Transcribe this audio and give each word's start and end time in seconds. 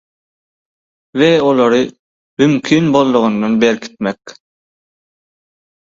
we 1.17 1.29
olary 1.49 1.91
mümkin 2.37 2.93
boldugyndan 2.93 3.61
berkitmek 3.61 4.19